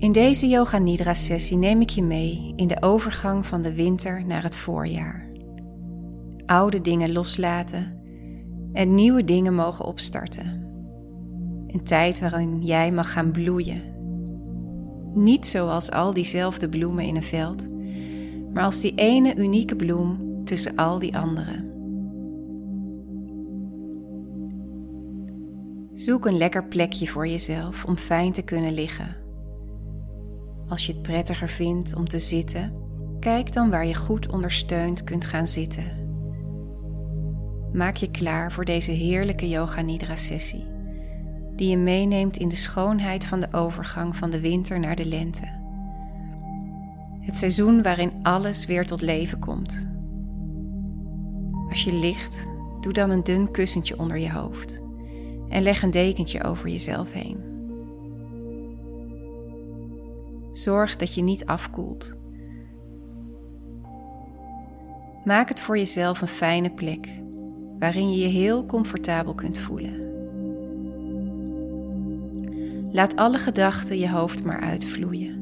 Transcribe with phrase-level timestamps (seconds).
[0.00, 4.24] In deze Yoga Nidra sessie neem ik je mee in de overgang van de winter
[4.26, 5.30] naar het voorjaar.
[6.46, 8.00] Oude dingen loslaten
[8.72, 10.66] en nieuwe dingen mogen opstarten.
[11.66, 13.82] Een tijd waarin jij mag gaan bloeien.
[15.14, 17.68] Niet zoals al diezelfde bloemen in een veld,
[18.52, 21.68] maar als die ene unieke bloem tussen al die andere.
[25.92, 29.20] Zoek een lekker plekje voor jezelf om fijn te kunnen liggen.
[30.70, 32.72] Als je het prettiger vindt om te zitten,
[33.20, 35.84] kijk dan waar je goed ondersteund kunt gaan zitten.
[37.72, 40.66] Maak je klaar voor deze heerlijke Yoga Nidra sessie,
[41.56, 45.58] die je meeneemt in de schoonheid van de overgang van de winter naar de lente.
[47.20, 49.86] Het seizoen waarin alles weer tot leven komt.
[51.68, 52.46] Als je ligt,
[52.80, 54.82] doe dan een dun kussentje onder je hoofd
[55.48, 57.49] en leg een dekentje over jezelf heen.
[60.52, 62.16] Zorg dat je niet afkoelt.
[65.24, 67.08] Maak het voor jezelf een fijne plek
[67.78, 70.08] waarin je je heel comfortabel kunt voelen.
[72.92, 75.38] Laat alle gedachten je hoofd maar uitvloeien.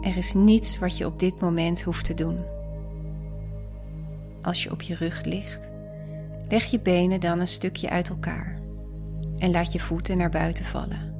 [0.00, 2.38] Er is niets wat je op dit moment hoeft te doen.
[4.42, 5.70] Als je op je rug ligt,
[6.48, 8.60] leg je benen dan een stukje uit elkaar
[9.38, 11.15] en laat je voeten naar buiten vallen.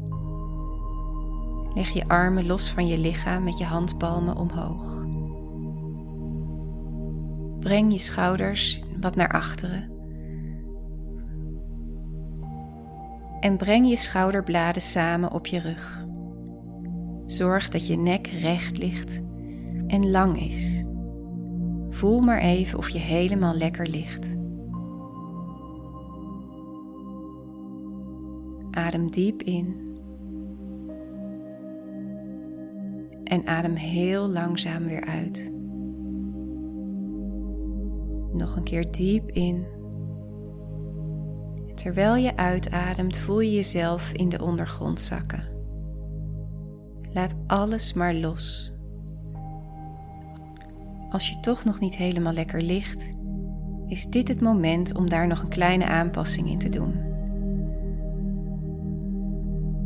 [1.77, 5.06] Leg je armen los van je lichaam met je handpalmen omhoog.
[7.60, 9.91] Breng je schouders wat naar achteren.
[13.41, 16.06] En breng je schouderbladen samen op je rug.
[17.27, 19.20] Zorg dat je nek recht ligt
[19.86, 20.84] en lang is.
[21.91, 24.36] Voel maar even of je helemaal lekker ligt.
[28.70, 29.86] Adem diep in.
[33.36, 35.52] En adem heel langzaam weer uit.
[38.32, 39.66] Nog een keer diep in.
[41.74, 45.44] Terwijl je uitademt, voel je jezelf in de ondergrond zakken.
[47.12, 48.72] Laat alles maar los.
[51.10, 53.12] Als je toch nog niet helemaal lekker ligt,
[53.86, 56.94] is dit het moment om daar nog een kleine aanpassing in te doen.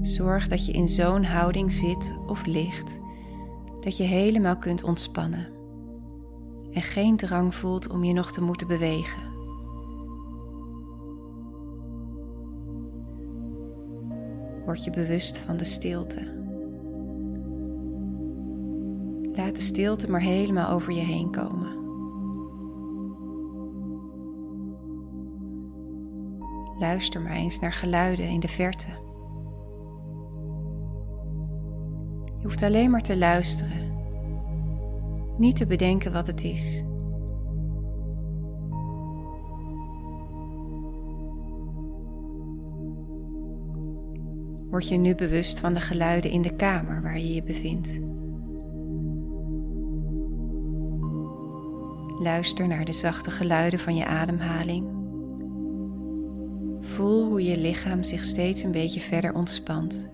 [0.00, 2.99] Zorg dat je in zo'n houding zit of ligt
[3.80, 5.58] dat je helemaal kunt ontspannen
[6.72, 9.22] en geen drang voelt om je nog te moeten bewegen.
[14.64, 16.38] Word je bewust van de stilte.
[19.32, 21.78] Laat de stilte maar helemaal over je heen komen.
[26.78, 29.09] Luister maar eens naar geluiden in de verte.
[32.50, 33.92] Hoeft alleen maar te luisteren,
[35.38, 36.84] niet te bedenken wat het is.
[44.70, 48.00] Word je nu bewust van de geluiden in de kamer waar je je bevindt.
[52.22, 54.86] Luister naar de zachte geluiden van je ademhaling.
[56.80, 60.10] Voel hoe je lichaam zich steeds een beetje verder ontspant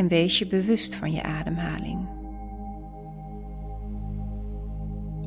[0.00, 2.08] en wees je bewust van je ademhaling.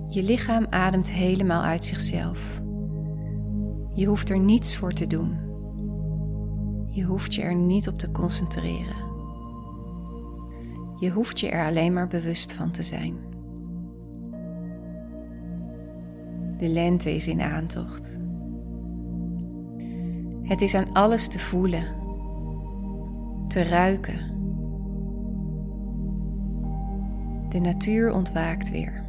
[0.07, 2.61] Je lichaam ademt helemaal uit zichzelf.
[3.93, 5.37] Je hoeft er niets voor te doen.
[6.89, 8.95] Je hoeft je er niet op te concentreren.
[10.99, 13.15] Je hoeft je er alleen maar bewust van te zijn.
[16.57, 18.19] De lente is in aantocht.
[20.41, 21.85] Het is aan alles te voelen,
[23.47, 24.32] te ruiken
[27.53, 29.03] De natuur ontwaakt weer.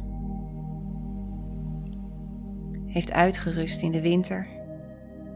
[2.85, 4.47] Heeft uitgerust in de winter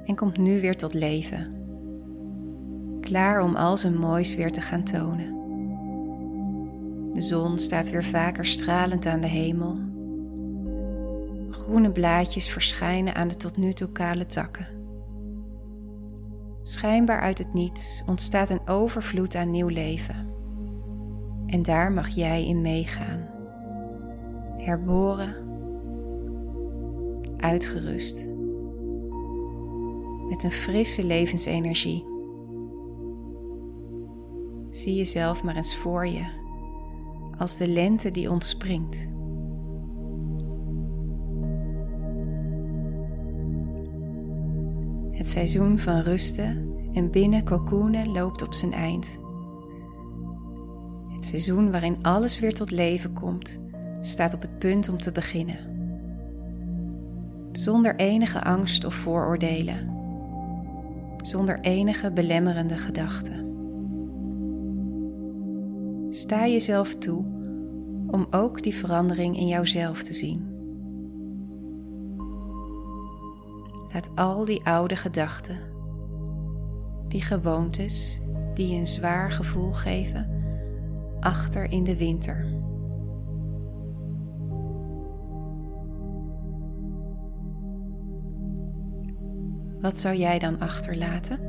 [0.06, 1.54] en komt nu weer tot leven.
[3.02, 5.34] Klaar om al zijn moois weer te gaan tonen.
[7.14, 9.78] De zon staat weer vaker stralend aan de hemel.
[11.50, 14.68] Groene blaadjes verschijnen aan de tot nu toe kale takken.
[16.64, 20.29] Schijnbaar uit het niets ontstaat een overvloed aan nieuw leven.
[21.50, 23.28] En daar mag jij in meegaan.
[24.58, 25.36] Herboren,
[27.38, 28.28] uitgerust,
[30.30, 32.06] met een frisse levensenergie.
[34.70, 36.38] Zie jezelf maar eens voor je
[37.38, 39.08] als de lente die ontspringt.
[45.12, 47.44] Het seizoen van rusten en binnen
[48.12, 49.20] loopt op zijn eind.
[51.26, 53.60] Seizoen waarin alles weer tot leven komt,
[54.02, 55.58] staat op het punt om te beginnen.
[57.52, 59.98] Zonder enige angst of vooroordelen.
[61.18, 63.48] Zonder enige belemmerende gedachten.
[66.10, 67.24] Sta jezelf toe
[68.08, 70.48] om ook die verandering in jouzelf te zien.
[73.94, 75.58] Laat al die oude gedachten,
[77.08, 78.22] die gewoontes
[78.54, 80.29] die je een zwaar gevoel geven,
[81.20, 82.60] achter in de winter.
[89.82, 91.40] Wat zou jij dan achterlaten?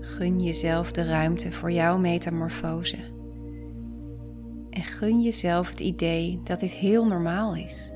[0.00, 2.98] Gun jezelf de ruimte voor jouw metamorfose.
[4.70, 7.95] En gun jezelf het idee dat dit heel normaal is.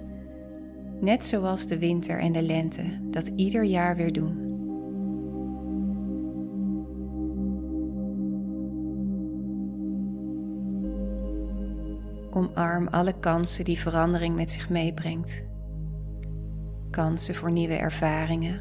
[1.01, 4.49] Net zoals de winter en de lente dat ieder jaar weer doen.
[12.31, 15.45] Omarm alle kansen die verandering met zich meebrengt.
[16.91, 18.61] Kansen voor nieuwe ervaringen.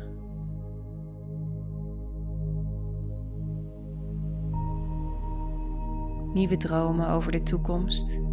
[6.34, 8.29] Nieuwe dromen over de toekomst.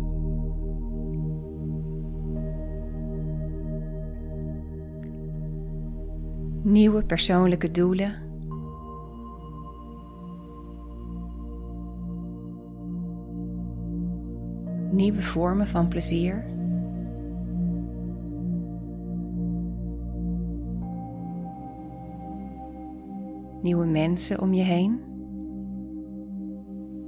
[6.67, 8.15] Nieuwe persoonlijke doelen.
[14.91, 16.47] Nieuwe vormen van plezier.
[23.63, 25.01] Nieuwe mensen om je heen.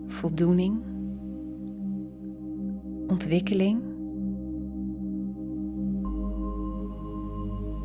[0.07, 0.83] Voldoening.
[3.07, 3.88] Ontwikkeling.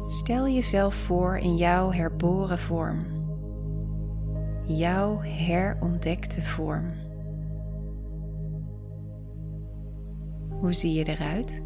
[0.04, 3.06] Stel jezelf voor in jouw herboren vorm.
[4.66, 6.94] Jouw herontdekte vorm.
[10.50, 11.64] Hoe zie je eruit?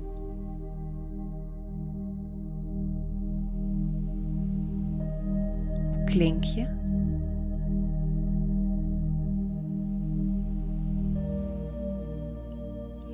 [6.05, 6.75] Klink je?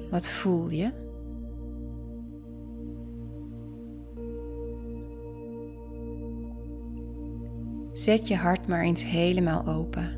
[0.09, 1.12] Wat voel je?
[8.03, 10.17] Zet je hart maar eens helemaal open.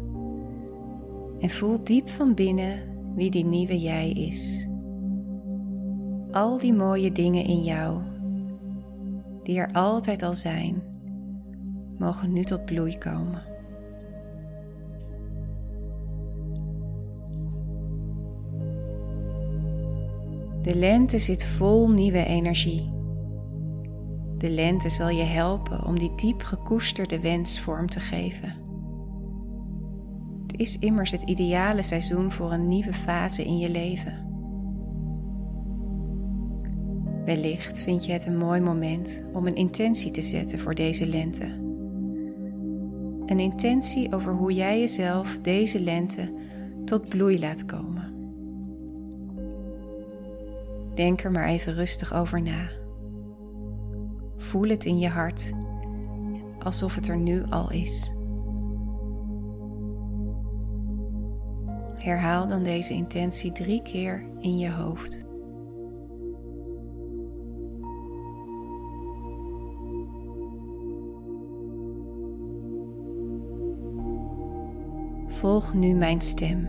[1.39, 2.79] En voel diep van binnen
[3.15, 4.67] wie die nieuwe jij is.
[6.31, 8.01] Al die mooie dingen in jou,
[9.43, 10.83] die er altijd al zijn,
[11.97, 13.43] mogen nu tot bloei komen.
[20.61, 22.94] De lente zit vol nieuwe energie.
[24.37, 28.53] De lente zal je helpen om die diep gekoesterde wens vorm te geven.
[30.41, 34.25] Het is immers het ideale seizoen voor een nieuwe fase in je leven.
[37.25, 41.45] Wellicht vind je het een mooi moment om een intentie te zetten voor deze lente.
[43.25, 46.33] Een intentie over hoe jij jezelf deze lente
[46.85, 48.13] tot bloei laat komen.
[50.93, 52.69] Denk er maar even rustig over na.
[54.45, 55.53] Voel het in je hart,
[56.59, 58.13] alsof het er nu al is.
[61.95, 65.23] Herhaal dan deze intentie drie keer in je hoofd.
[75.27, 76.67] Volg nu mijn stem.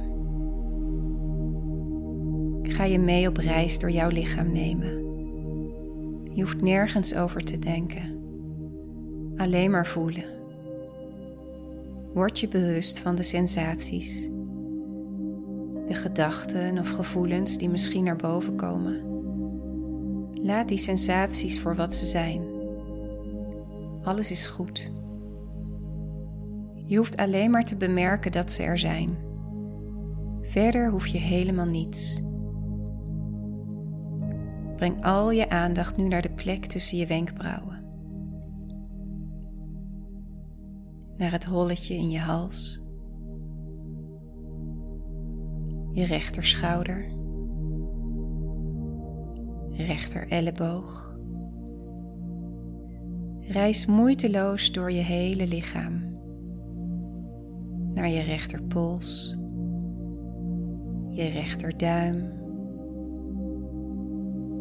[2.63, 4.96] Ik ga je mee op reis door jouw lichaam nemen.
[6.37, 8.21] Je hoeft nergens over te denken.
[9.37, 10.25] Alleen maar voelen.
[12.15, 14.29] Word je bewust van de sensaties,
[15.89, 19.01] de gedachten of gevoelens die misschien naar boven komen.
[20.35, 22.43] Laat die sensaties voor wat ze zijn.
[24.03, 24.91] Alles is goed.
[26.85, 29.17] Je hoeft alleen maar te bemerken dat ze er zijn.
[30.43, 32.25] Verder hoef je helemaal niets.
[34.77, 37.85] Breng al je aandacht nu naar de plek tussen je wenkbrauwen.
[41.17, 42.85] Naar het holletje in je hals.
[45.93, 47.15] Je rechterschouder.
[49.71, 51.17] Rechter elleboog.
[53.41, 56.15] Reis moeiteloos door je hele lichaam.
[57.95, 59.39] Naar je rechterpols.
[61.09, 62.46] Je rechterduim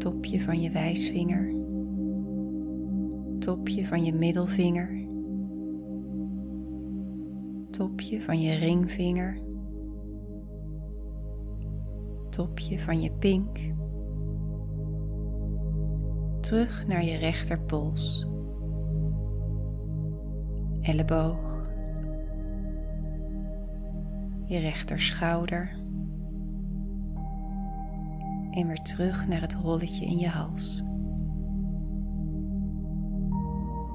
[0.05, 1.55] topje van je wijsvinger,
[3.39, 5.07] topje van je middelvinger,
[7.69, 9.39] topje van je ringvinger,
[12.29, 13.59] topje van je pink,
[16.39, 18.27] terug naar je rechterpols,
[20.81, 21.67] elleboog,
[24.45, 25.84] je rechterschouder
[28.55, 30.83] en weer terug naar het rolletje in je hals.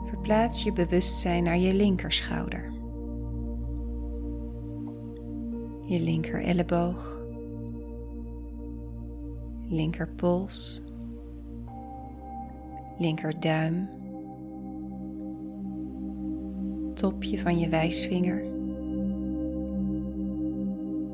[0.05, 2.73] Verplaats je bewustzijn naar je linkerschouder,
[5.87, 7.23] je linker elleboog,
[9.69, 10.83] linkerpols,
[12.99, 13.89] linkerduim,
[16.95, 18.43] topje van je wijsvinger,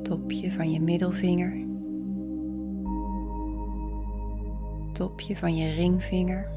[0.01, 1.66] topje van je middelvinger
[4.97, 6.49] topje van je ringvinger,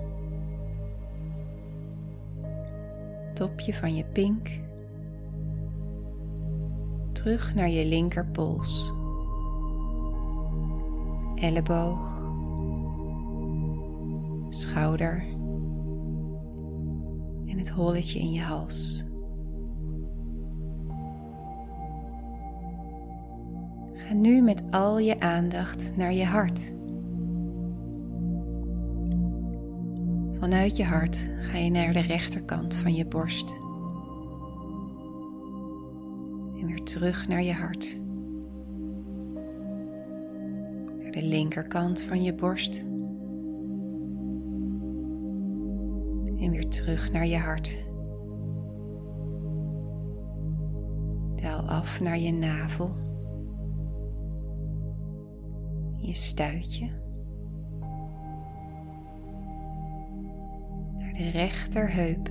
[3.34, 4.48] topje van je pink,
[7.12, 8.92] terug naar je linkerpols,
[11.34, 12.32] elleboog,
[14.48, 15.24] schouder.
[17.46, 19.04] En het holletje in je hals.
[23.94, 26.78] Ga nu met al je aandacht naar je hart.
[30.40, 33.50] Vanuit je hart ga je naar de rechterkant van je borst.
[36.60, 38.00] En weer terug naar je hart.
[41.02, 42.78] Naar de linkerkant van je borst.
[46.36, 47.84] En weer terug naar je hart.
[51.34, 52.94] Daal af naar je navel.
[55.96, 56.99] Je stuitje.
[61.20, 62.28] Rechterheup,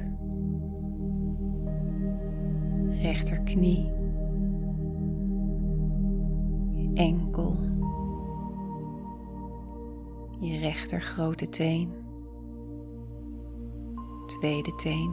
[2.89, 3.91] rechterknie,
[6.73, 7.57] je enkel,
[10.39, 11.89] je rechter grote teen,
[14.25, 15.11] tweede teen,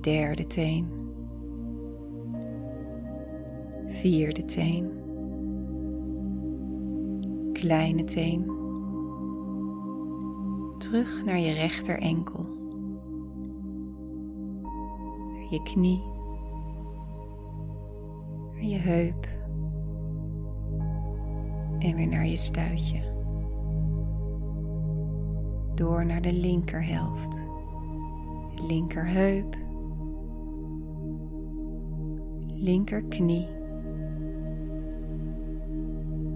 [0.00, 0.88] derde teen,
[3.86, 4.90] vierde teen,
[7.52, 8.59] kleine teen
[10.90, 12.46] terug naar je rechter enkel,
[15.32, 16.02] naar je knie,
[18.52, 19.28] naar je heup.
[21.78, 23.00] En weer naar je stuitje.
[25.74, 27.46] Door naar de linkerhelft,
[28.66, 29.56] linkerheup,
[32.46, 33.48] linkerknie,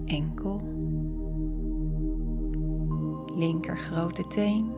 [0.05, 0.61] enkel
[3.35, 4.71] linker grote teen,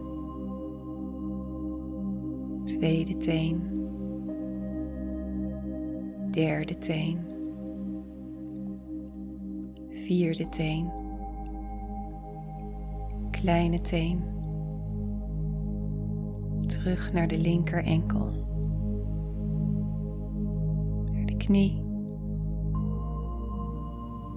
[2.64, 3.62] tweede teen,
[6.32, 7.20] derde teen,
[9.90, 10.92] vierde teen,
[13.32, 14.24] kleine teen,
[16.68, 18.32] terug naar de linker enkel,
[21.12, 21.82] naar de knie,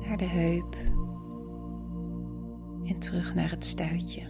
[0.07, 0.77] naar de heup
[2.91, 4.23] en terug naar het stuitje.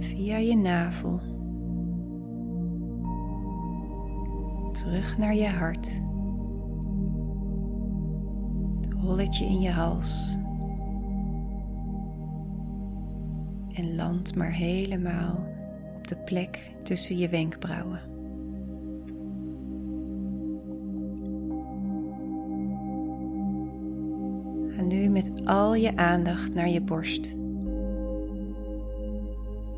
[0.00, 1.20] Via je navel
[4.72, 6.00] terug naar je hart.
[8.80, 10.36] Het holletje in je hals.
[13.72, 15.46] En land maar helemaal
[15.96, 18.15] op de plek tussen je wenkbrauwen.
[25.46, 27.34] Al je aandacht naar je borst.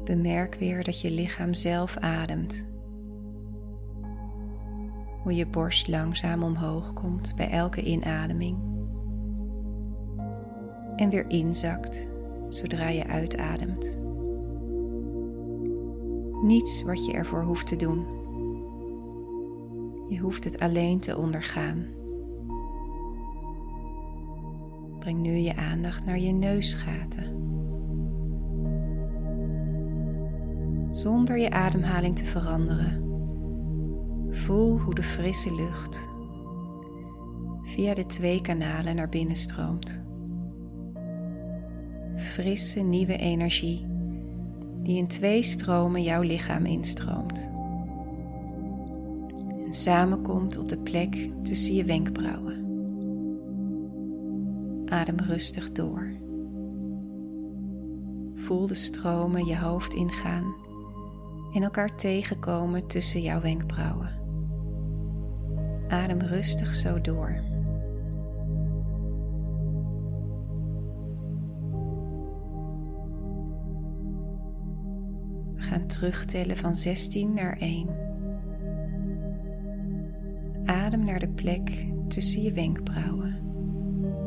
[0.05, 2.67] Bemerk weer dat je lichaam zelf ademt.
[5.23, 8.57] Hoe je borst langzaam omhoog komt bij elke inademing.
[10.97, 12.09] En weer inzakt
[12.49, 13.99] zodra je uitademt.
[16.43, 18.07] Niets wat je ervoor hoeft te doen.
[20.09, 21.98] Je hoeft het alleen te ondergaan.
[25.12, 27.47] Nu je aandacht naar je neusgaten.
[30.91, 33.03] Zonder je ademhaling te veranderen,
[34.31, 36.09] voel hoe de frisse lucht
[37.62, 40.03] via de twee kanalen naar binnen stroomt.
[42.17, 43.87] Frisse nieuwe energie
[44.83, 47.50] die in twee stromen jouw lichaam instroomt.
[49.65, 52.58] En samenkomt op de plek tussen je wenkbrauwen.
[54.88, 56.16] Adem rustig door.
[58.35, 60.54] Voel de stromen je hoofd ingaan
[61.52, 64.18] en elkaar tegenkomen tussen jouw wenkbrauwen.
[65.88, 67.40] Adem rustig zo door.
[75.54, 77.88] We gaan terugtellen van 16 naar 1.
[80.64, 83.38] Adem naar de plek tussen je wenkbrauwen.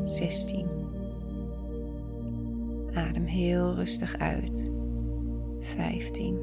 [0.04, 0.66] 16.
[2.94, 4.70] Adem heel rustig uit.
[5.60, 6.38] 15.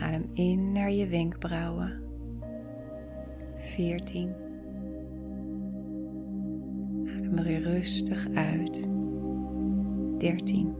[0.00, 1.92] Adem in naar je wenkbrauwen.
[3.56, 4.34] 14.
[7.16, 8.88] Adem er rustig uit.
[10.18, 10.74] 13.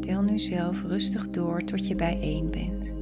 [0.00, 2.97] Tel nu zelf rustig door tot je bij 1 bent.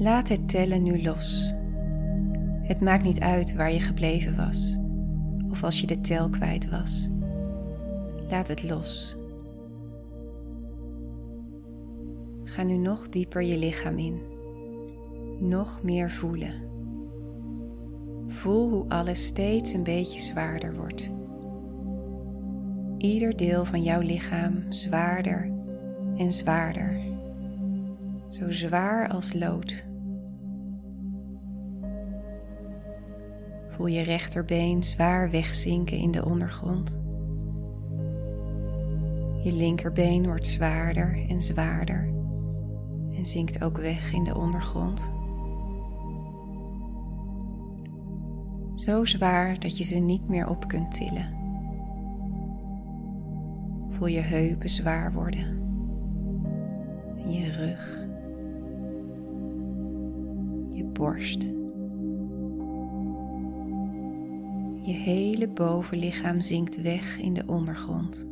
[0.00, 1.54] Laat het tellen nu los.
[2.62, 4.76] Het maakt niet uit waar je gebleven was
[5.50, 7.10] of als je de tel kwijt was.
[8.28, 9.16] Laat het los.
[12.44, 14.20] Ga nu nog dieper je lichaam in.
[15.38, 16.54] Nog meer voelen.
[18.26, 21.10] Voel hoe alles steeds een beetje zwaarder wordt.
[22.98, 25.50] Ieder deel van jouw lichaam zwaarder
[26.16, 27.00] en zwaarder.
[28.28, 29.88] Zo zwaar als lood.
[33.80, 36.98] Voel je rechterbeen zwaar wegzinken in de ondergrond.
[39.42, 42.08] Je linkerbeen wordt zwaarder en zwaarder
[43.16, 45.10] en zinkt ook weg in de ondergrond.
[48.74, 51.34] Zo zwaar dat je ze niet meer op kunt tillen.
[53.88, 55.44] Voel je heupen zwaar worden
[57.16, 57.98] en je rug,
[60.70, 61.59] je borst.
[64.82, 68.26] Je hele bovenlichaam zinkt weg in de ondergrond.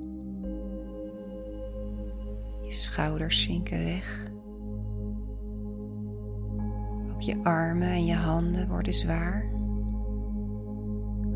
[2.62, 4.30] Je schouders zinken weg.
[7.12, 9.50] Ook je armen en je handen worden zwaar.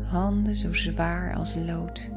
[0.01, 2.11] Handen zo zwaar als lood.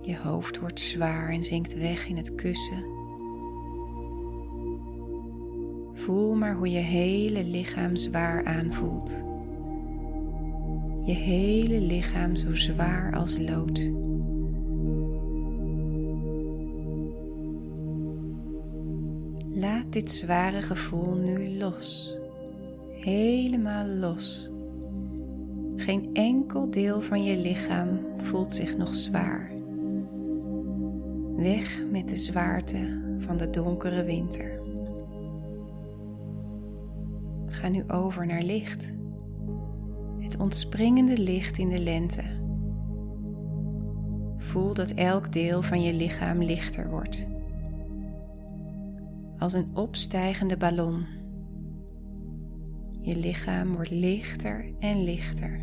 [0.00, 2.84] Je hoofd wordt zwaar en zinkt weg in het kussen.
[5.94, 9.32] Voel maar hoe je hele lichaam zwaar aanvoelt
[11.04, 13.90] je hele lichaam zo zwaar als lood.
[19.54, 22.18] Laat dit zware gevoel nu los,
[22.90, 24.50] helemaal los.
[25.76, 29.52] Geen enkel deel van je lichaam voelt zich nog zwaar.
[31.36, 34.60] Weg met de zwaarte van de donkere winter.
[37.46, 38.92] Ga nu over naar licht
[40.36, 42.22] ontspringende licht in de lente.
[44.36, 47.26] Voel dat elk deel van je lichaam lichter wordt.
[49.38, 51.04] Als een opstijgende ballon.
[53.00, 55.60] Je lichaam wordt lichter en lichter.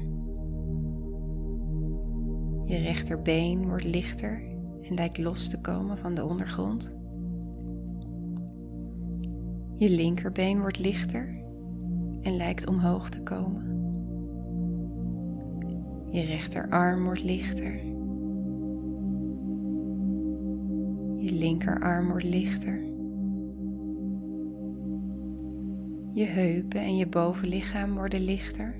[2.66, 4.42] Je rechterbeen wordt lichter
[4.82, 6.96] en lijkt los te komen van de ondergrond.
[9.76, 11.44] Je linkerbeen wordt lichter
[12.22, 13.71] en lijkt omhoog te komen.
[16.12, 17.76] Je rechterarm wordt lichter.
[21.18, 22.80] Je linkerarm wordt lichter.
[26.14, 28.76] Je heupen en je bovenlichaam worden lichter.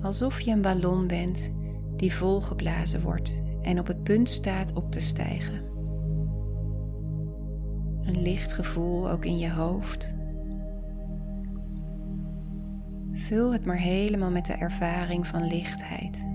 [0.00, 1.52] Alsof je een ballon bent
[1.96, 5.62] die volgeblazen wordt en op het punt staat op te stijgen.
[8.02, 10.14] Een licht gevoel ook in je hoofd
[13.14, 16.26] Vul het maar helemaal met de ervaring van lichtheid.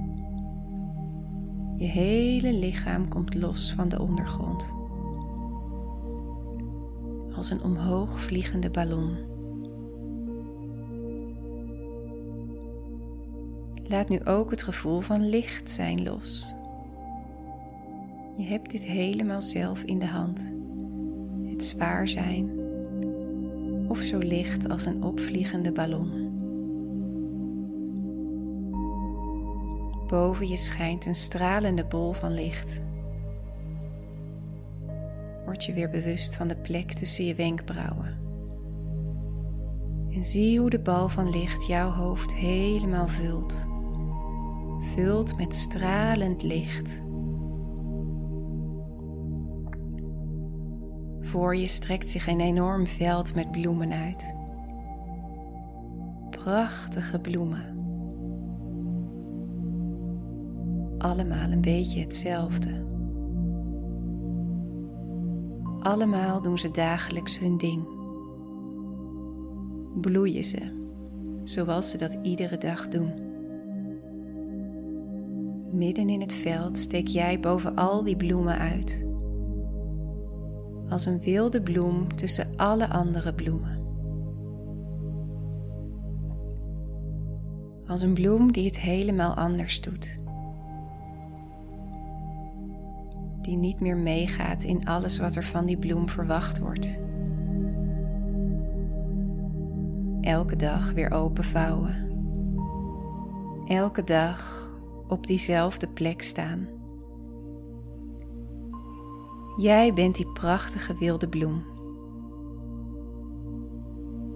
[1.77, 4.73] Je hele lichaam komt los van de ondergrond.
[7.35, 9.17] Als een omhoog vliegende ballon.
[13.87, 16.53] Laat nu ook het gevoel van licht zijn los.
[18.37, 20.51] Je hebt dit helemaal zelf in de hand.
[21.43, 22.59] Het zwaar zijn
[23.87, 26.28] of zo licht als een opvliegende ballon.
[30.09, 32.81] Boven je schijnt een stralende bol van licht.
[35.45, 38.17] Word je weer bewust van de plek tussen je wenkbrauwen.
[40.11, 43.67] En zie hoe de bal van licht jouw hoofd helemaal vult.
[44.79, 47.01] Vult met stralend licht.
[51.21, 54.33] Voor je strekt zich een enorm veld met bloemen uit.
[56.29, 57.78] Prachtige bloemen.
[60.99, 62.88] Allemaal een beetje hetzelfde.
[65.79, 67.88] Allemaal doen ze dagelijks hun ding.
[70.01, 70.59] Bloeien ze,
[71.43, 73.12] zoals ze dat iedere dag doen.
[75.71, 79.07] Midden in het veld steek jij boven al die bloemen uit.
[80.89, 83.77] Als een wilde bloem tussen alle andere bloemen.
[87.88, 90.19] Als een bloem die het helemaal anders doet.
[93.49, 96.99] Die niet meer meegaat in alles wat er van die bloem verwacht wordt.
[100.21, 101.95] Elke dag weer openvouwen.
[103.67, 104.71] Elke dag
[105.07, 106.67] op diezelfde plek staan.
[109.57, 111.63] Jij bent die prachtige wilde bloem.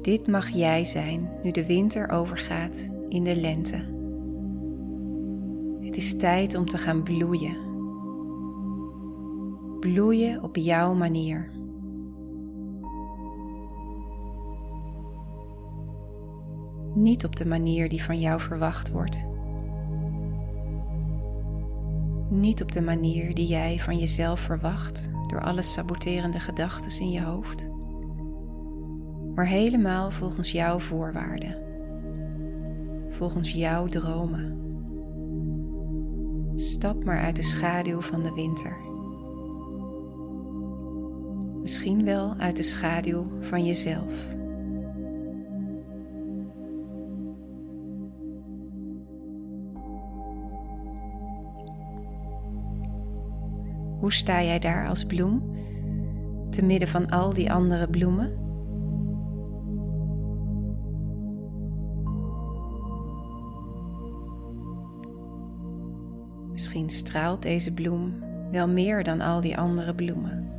[0.02, 3.92] Dit mag jij zijn nu de winter overgaat in de lente.
[5.80, 7.73] Het is tijd om te gaan bloeien
[9.84, 11.52] bloeien op jouw manier.
[16.94, 19.26] Niet op de manier die van jou verwacht wordt.
[22.30, 27.22] Niet op de manier die jij van jezelf verwacht door alle saboterende gedachten in je
[27.22, 27.70] hoofd,
[29.36, 31.58] maar helemaal volgens jouw voorwaarden,
[33.10, 34.58] volgens jouw dromen.
[36.56, 38.92] Stap maar uit de schaduw van de winter
[41.64, 44.14] misschien wel uit de schaduw van jezelf.
[54.00, 55.56] Hoe sta jij daar als bloem,
[56.50, 58.32] te midden van al die andere bloemen?
[66.52, 68.14] Misschien straalt deze bloem
[68.52, 70.53] wel meer dan al die andere bloemen.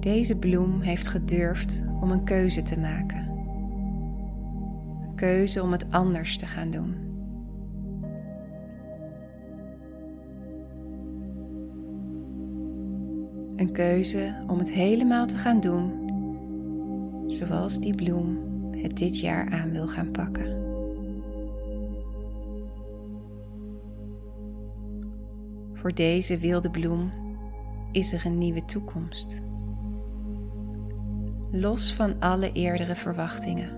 [0.00, 3.28] Deze bloem heeft gedurfd om een keuze te maken.
[5.02, 6.94] Een keuze om het anders te gaan doen.
[13.56, 15.92] Een keuze om het helemaal te gaan doen
[17.26, 18.38] zoals die bloem
[18.70, 20.66] het dit jaar aan wil gaan pakken.
[25.72, 27.10] Voor deze wilde bloem
[27.92, 29.46] is er een nieuwe toekomst
[31.50, 33.70] los van alle eerdere verwachtingen.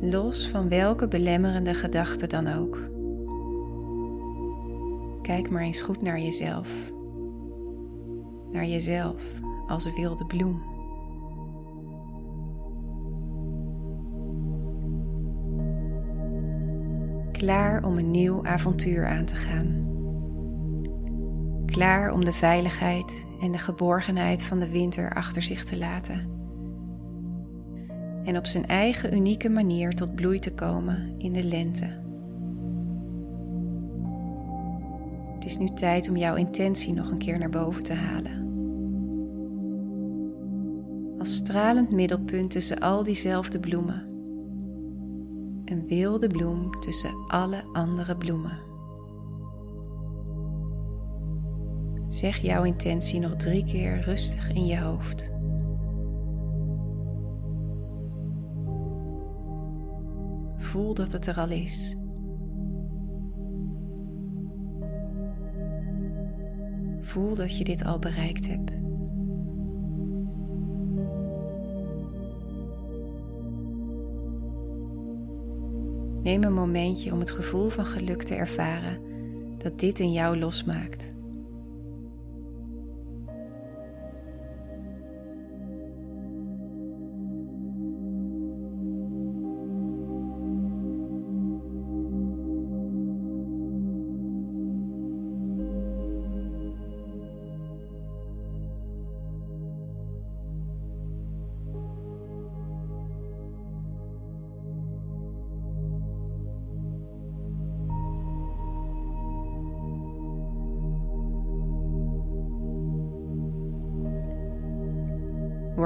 [0.00, 2.80] Los van welke belemmerende gedachte dan ook.
[5.22, 6.68] Kijk maar eens goed naar jezelf.
[8.50, 9.22] Naar jezelf
[9.66, 10.62] als wilde bloem.
[17.32, 19.85] Klaar om een nieuw avontuur aan te gaan
[21.76, 26.28] klaar om de veiligheid en de geborgenheid van de winter achter zich te laten.
[28.24, 31.84] En op zijn eigen unieke manier tot bloei te komen in de lente.
[35.34, 38.44] Het is nu tijd om jouw intentie nog een keer naar boven te halen.
[41.18, 44.04] Als stralend middelpunt tussen al diezelfde bloemen.
[45.64, 48.65] Een wilde bloem tussen alle andere bloemen.
[52.16, 55.32] Zeg jouw intentie nog drie keer rustig in je hoofd.
[60.56, 61.96] Voel dat het er al is.
[67.00, 68.70] voel dat je dit al bereikt hebt.
[76.22, 79.00] Neem een momentje om het gevoel van geluk te ervaren
[79.58, 81.15] dat dit in jou losmaakt.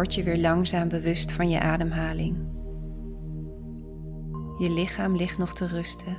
[0.01, 2.37] Word je weer langzaam bewust van je ademhaling.
[4.59, 6.17] Je lichaam ligt nog te rusten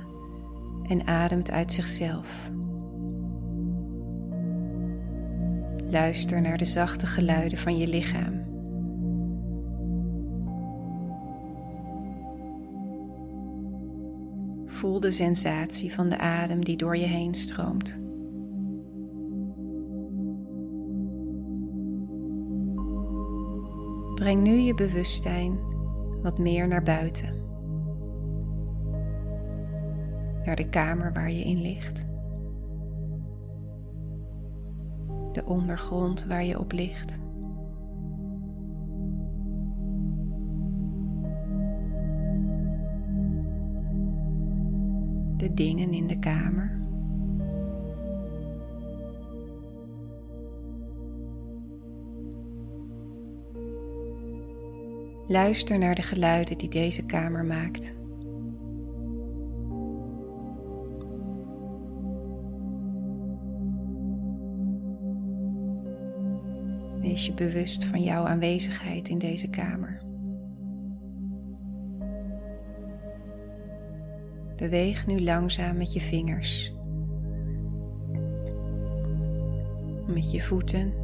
[0.82, 2.50] en ademt uit zichzelf.
[5.90, 8.44] Luister naar de zachte geluiden van je lichaam.
[14.66, 18.00] Voel de sensatie van de adem die door je heen stroomt.
[24.14, 25.58] Breng nu je bewustzijn
[26.22, 27.40] wat meer naar buiten.
[30.44, 32.06] Naar de kamer waar je in ligt.
[35.32, 37.18] De ondergrond waar je op ligt.
[45.36, 46.81] De dingen in de kamer.
[55.26, 57.94] Luister naar de geluiden die deze kamer maakt.
[67.00, 70.00] Wees je bewust van jouw aanwezigheid in deze kamer.
[74.56, 76.72] Beweeg nu langzaam met je vingers,
[80.06, 81.01] met je voeten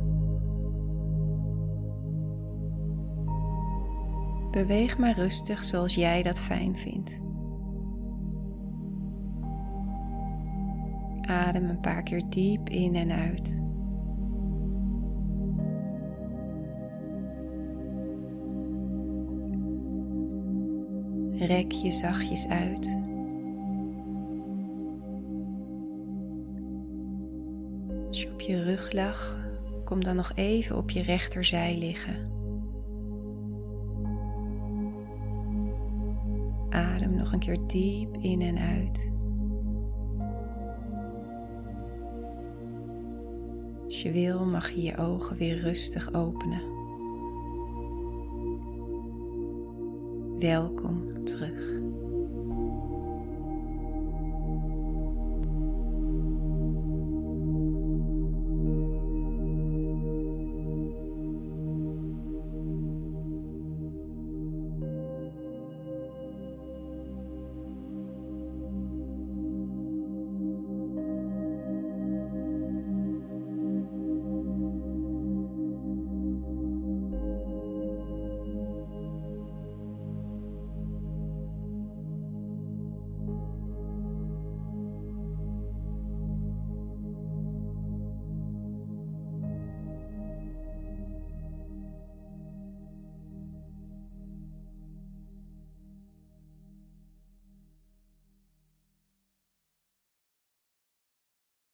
[4.59, 7.21] Beweeg maar rustig zoals jij dat fijn vindt.
[11.21, 13.63] Adem een paar keer diep in en uit.
[21.47, 22.99] Rek je zachtjes uit.
[28.09, 29.39] Als je op je rug lag,
[29.85, 32.38] kom dan nog even op je rechterzij liggen.
[37.17, 39.11] Nog een keer diep in en uit.
[43.85, 46.63] Als je wil mag je je ogen weer rustig openen.
[50.39, 51.88] Welkom terug.